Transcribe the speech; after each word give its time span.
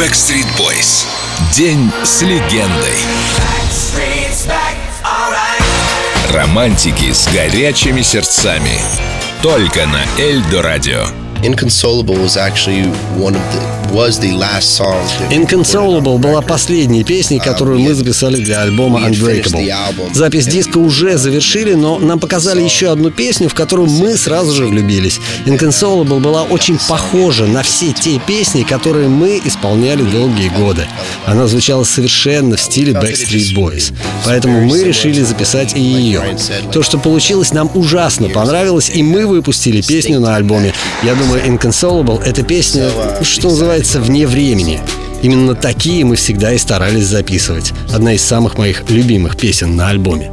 Backstreet 0.00 0.46
Boys. 0.56 1.04
День 1.52 1.92
с 2.04 2.22
легендой. 2.22 2.96
Романтики 6.30 7.12
с 7.12 7.28
горячими 7.28 8.00
сердцами. 8.00 8.80
Только 9.42 9.84
на 9.86 10.02
Эльдо 10.18 10.62
Радио. 10.62 11.04
Inconsolable 11.42 12.16
was 12.16 12.36
actually 12.36 12.82
one 13.16 13.34
of 13.34 13.42
the 13.52 13.80
was 13.92 14.20
the 14.20 14.32
last 14.32 14.76
song. 14.76 15.04
Inconsolable 15.30 16.18
была 16.18 16.42
последней 16.42 17.02
песней, 17.02 17.38
которую 17.40 17.80
мы 17.80 17.94
записали 17.94 18.36
для 18.36 18.62
альбома 18.62 19.00
Unbreakable. 19.00 20.14
Запись 20.14 20.46
диска 20.46 20.78
уже 20.78 21.18
завершили, 21.18 21.74
но 21.74 21.98
нам 21.98 22.20
показали 22.20 22.62
еще 22.62 22.92
одну 22.92 23.10
песню, 23.10 23.48
в 23.48 23.54
которую 23.54 23.88
мы 23.88 24.16
сразу 24.16 24.52
же 24.52 24.66
влюбились. 24.66 25.20
Inconsolable 25.46 26.20
была 26.20 26.42
очень 26.42 26.78
похожа 26.88 27.46
на 27.46 27.62
все 27.62 27.92
те 27.92 28.18
песни, 28.18 28.62
которые 28.62 29.08
мы 29.08 29.40
исполняли 29.44 30.02
долгие 30.02 30.48
годы. 30.48 30.86
Она 31.26 31.46
звучала 31.46 31.84
совершенно 31.84 32.56
в 32.56 32.60
стиле 32.60 32.92
Backstreet 32.92 33.54
Boys. 33.54 33.92
Поэтому 34.24 34.60
мы 34.60 34.82
решили 34.84 35.22
записать 35.22 35.76
и 35.76 35.80
ее. 35.80 36.22
То, 36.72 36.82
что 36.82 36.98
получилось, 36.98 37.52
нам 37.52 37.70
ужасно 37.74 38.28
понравилось, 38.28 38.90
и 38.94 39.02
мы 39.02 39.26
выпустили 39.26 39.80
песню 39.80 40.20
на 40.20 40.36
альбоме. 40.36 40.72
Я 41.02 41.14
думаю, 41.14 41.29
думаю, 41.30 41.46
Inconsolable— 41.46 42.22
это 42.24 42.42
песня, 42.42 42.90
что 43.22 43.50
называется, 43.50 44.00
вне 44.00 44.26
времени. 44.26 44.80
Именно 45.22 45.54
такие 45.54 46.04
мы 46.04 46.16
всегда 46.16 46.52
и 46.52 46.58
старались 46.58 47.06
записывать. 47.06 47.72
Одна 47.92 48.14
из 48.14 48.24
самых 48.24 48.58
моих 48.58 48.88
любимых 48.90 49.36
песен 49.36 49.76
на 49.76 49.88
альбоме. 49.90 50.32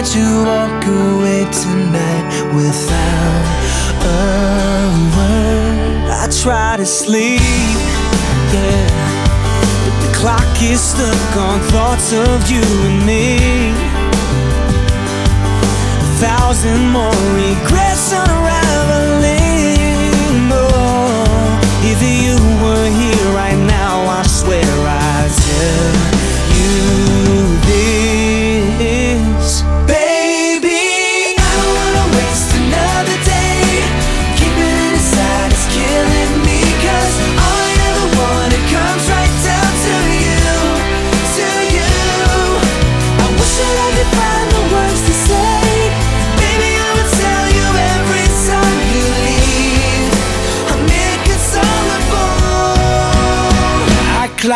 Let 0.00 0.16
you 0.16 0.44
walk 0.46 0.86
away 0.86 1.44
tonight 1.52 2.54
without 2.54 3.69
I 6.22 6.28
try 6.42 6.76
to 6.76 6.86
sleep, 6.86 7.40
yeah. 8.52 8.88
But 9.84 9.96
the 10.04 10.12
clock 10.14 10.62
is 10.62 10.80
stuck 10.80 11.36
on 11.36 11.60
thoughts 11.70 12.12
of 12.12 12.50
you 12.50 12.62
and 12.88 13.06
me. 13.06 13.38
A 15.98 16.08
thousand 16.20 16.90
more 16.90 17.20
regrets 17.34 18.12
unraveling. 18.12 18.69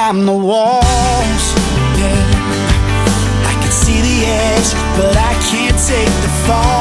Climb 0.05 0.27
the 0.27 0.33
walls. 0.33 1.45
Yeah. 1.99 2.13
I 3.51 3.55
can 3.63 3.73
see 3.73 4.01
the 4.03 4.19
edge, 4.27 4.71
but 4.99 5.17
I 5.17 5.33
can't 5.51 5.79
take 5.89 6.15
the 6.23 6.33
fall. 6.47 6.74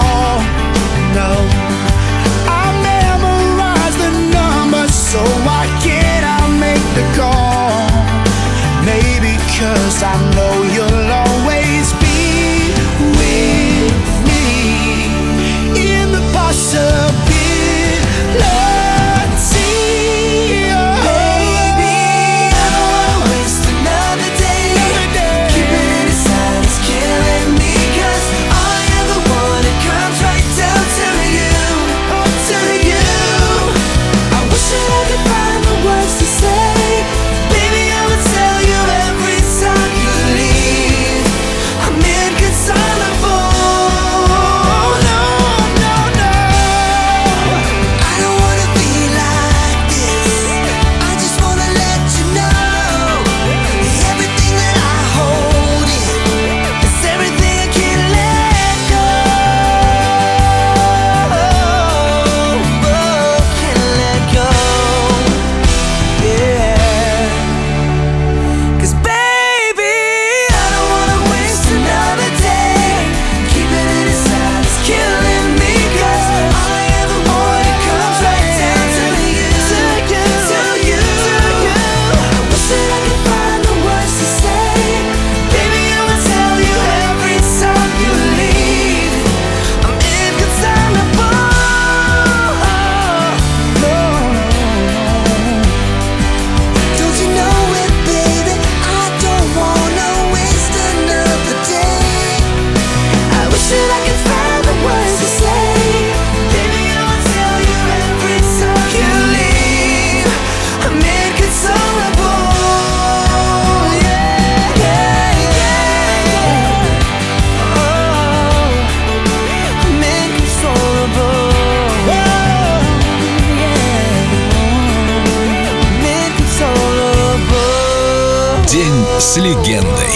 С 129.24 129.38
легендой. 129.38 130.14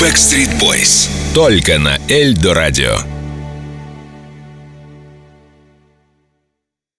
Backstreet 0.00 0.58
Boys. 0.58 1.08
Только 1.32 1.78
на 1.78 2.00
Эльдо 2.08 2.52
Радио. 2.52 3.11